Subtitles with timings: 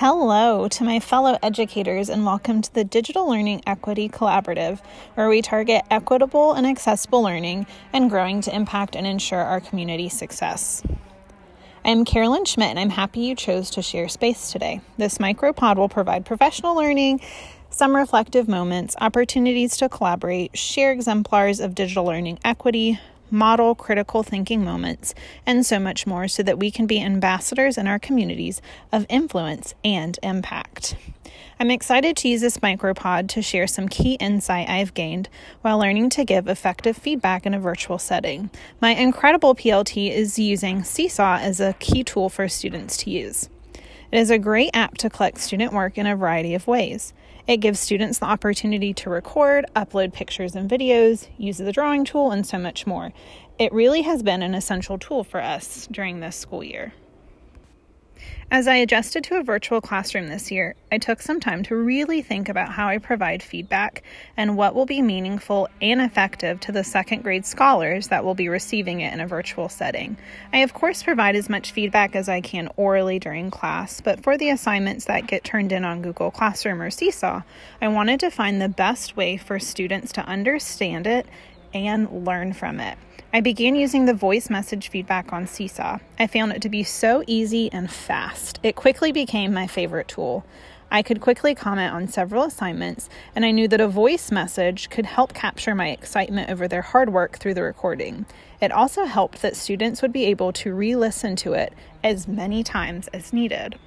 [0.00, 4.78] Hello to my fellow educators, and welcome to the Digital Learning Equity Collaborative,
[5.14, 10.08] where we target equitable and accessible learning and growing to impact and ensure our community
[10.08, 10.84] success.
[11.84, 14.80] I'm Carolyn Schmidt, and I'm happy you chose to share space today.
[14.98, 17.20] This micropod will provide professional learning,
[17.68, 23.00] some reflective moments, opportunities to collaborate, share exemplars of digital learning equity,
[23.30, 25.14] model critical thinking moments,
[25.46, 28.60] and so much more so that we can be ambassadors in our communities
[28.92, 30.96] of influence and impact.
[31.60, 35.28] I'm excited to use this micropod to share some key insight I've gained
[35.62, 38.50] while learning to give effective feedback in a virtual setting.
[38.80, 43.48] My incredible PLT is using Seesaw as a key tool for students to use.
[44.10, 47.12] It is a great app to collect student work in a variety of ways.
[47.46, 52.30] It gives students the opportunity to record, upload pictures and videos, use the drawing tool,
[52.30, 53.12] and so much more.
[53.58, 56.94] It really has been an essential tool for us during this school year.
[58.50, 62.22] As I adjusted to a virtual classroom this year, I took some time to really
[62.22, 64.02] think about how I provide feedback
[64.38, 68.48] and what will be meaningful and effective to the second grade scholars that will be
[68.48, 70.16] receiving it in a virtual setting.
[70.50, 74.38] I, of course, provide as much feedback as I can orally during class, but for
[74.38, 77.42] the assignments that get turned in on Google Classroom or Seesaw,
[77.82, 81.26] I wanted to find the best way for students to understand it
[81.74, 82.96] and learn from it.
[83.30, 85.98] I began using the voice message feedback on Seesaw.
[86.18, 88.58] I found it to be so easy and fast.
[88.62, 90.46] It quickly became my favorite tool.
[90.90, 95.04] I could quickly comment on several assignments, and I knew that a voice message could
[95.04, 98.24] help capture my excitement over their hard work through the recording.
[98.62, 102.64] It also helped that students would be able to re listen to it as many
[102.64, 103.78] times as needed.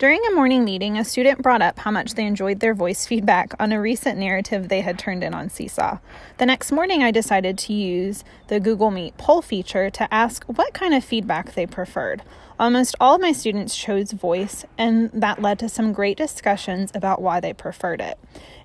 [0.00, 3.52] During a morning meeting, a student brought up how much they enjoyed their voice feedback
[3.60, 5.98] on a recent narrative they had turned in on Seesaw.
[6.38, 10.72] The next morning, I decided to use the Google Meet poll feature to ask what
[10.72, 12.22] kind of feedback they preferred.
[12.58, 17.20] Almost all of my students chose voice, and that led to some great discussions about
[17.20, 18.18] why they preferred it.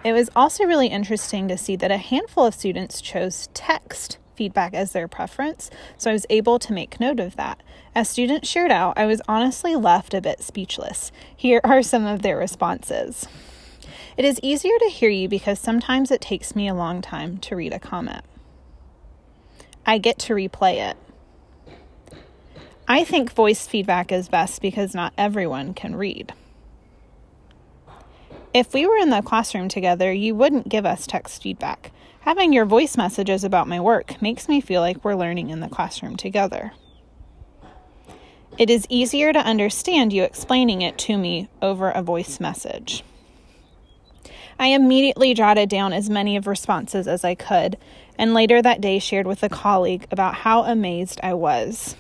[0.06, 4.74] It was also really interesting to see that a handful of students chose text feedback
[4.74, 7.62] as their preference, so I was able to make note of that.
[7.94, 11.12] As students shared out, I was honestly left a bit speechless.
[11.36, 13.28] Here are some of their responses.
[14.18, 17.56] It is easier to hear you because sometimes it takes me a long time to
[17.56, 18.24] read a comment.
[19.86, 20.98] I get to replay it.
[22.88, 26.34] I think voice feedback is best because not everyone can read.
[28.54, 31.92] If we were in the classroom together, you wouldn't give us text feedback.
[32.26, 35.70] Having your voice messages about my work makes me feel like we're learning in the
[35.70, 36.72] classroom together.
[38.58, 43.04] It is easier to understand you explaining it to me over a voice message.
[44.58, 47.78] I immediately jotted down as many of responses as I could,
[48.18, 51.96] and later that day shared with a colleague about how amazed I was.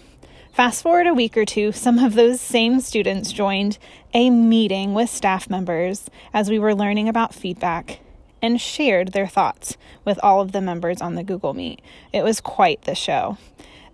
[0.51, 3.77] Fast forward a week or two, some of those same students joined
[4.11, 7.99] a meeting with staff members as we were learning about feedback
[8.41, 11.81] and shared their thoughts with all of the members on the Google Meet.
[12.13, 13.37] It was quite the show.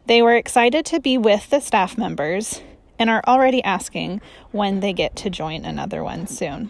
[0.06, 2.62] They were excited to be with the staff members
[3.00, 4.22] and are already asking
[4.52, 6.70] when they get to join another one soon.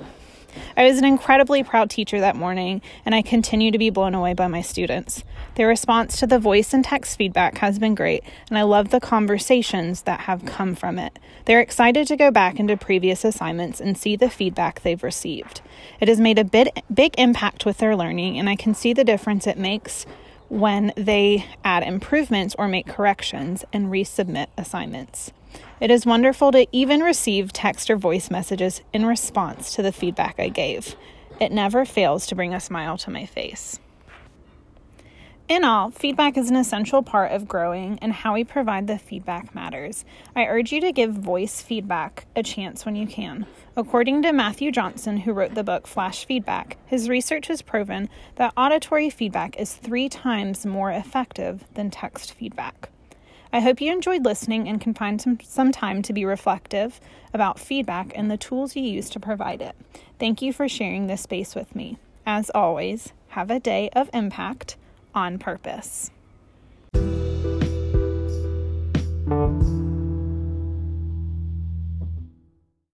[0.76, 4.34] I was an incredibly proud teacher that morning, and I continue to be blown away
[4.34, 5.24] by my students.
[5.56, 9.00] Their response to the voice and text feedback has been great, and I love the
[9.00, 11.20] conversations that have come from it.
[11.46, 15.62] They're excited to go back into previous assignments and see the feedback they've received.
[16.00, 19.04] It has made a big, big impact with their learning, and I can see the
[19.04, 20.06] difference it makes
[20.50, 25.32] when they add improvements or make corrections and resubmit assignments.
[25.80, 30.36] It is wonderful to even receive text or voice messages in response to the feedback
[30.40, 30.96] I gave.
[31.40, 33.80] It never fails to bring a smile to my face.
[35.52, 39.54] In all, feedback is an essential part of growing, and how we provide the feedback
[39.54, 40.06] matters.
[40.34, 43.46] I urge you to give voice feedback a chance when you can.
[43.76, 48.54] According to Matthew Johnson, who wrote the book Flash Feedback, his research has proven that
[48.56, 52.90] auditory feedback is three times more effective than text feedback.
[53.54, 57.02] I hope you enjoyed listening and can find some, some time to be reflective
[57.34, 59.76] about feedback and the tools you use to provide it.
[60.20, 61.98] Thank you for sharing this space with me.
[62.26, 64.78] As always, have a day of impact
[65.14, 66.12] on purpose.